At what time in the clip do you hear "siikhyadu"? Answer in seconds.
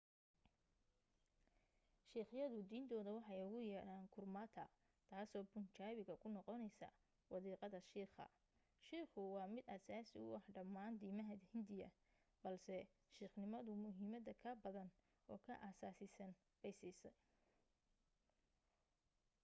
2.09-2.59